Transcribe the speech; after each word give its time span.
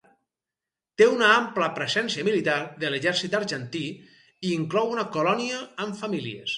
Té 1.01 1.07
una 1.15 1.27
ampla 1.33 1.67
presència 1.75 2.25
militar 2.31 2.57
de 2.85 2.93
l'exèrcit 2.95 3.39
Argentí 3.43 3.85
i 3.93 4.59
inclou 4.59 4.93
una 4.99 5.09
colònia 5.19 5.65
amb 5.87 6.05
famílies. 6.07 6.47